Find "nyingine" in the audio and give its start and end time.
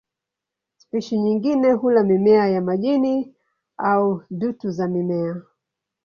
1.17-1.71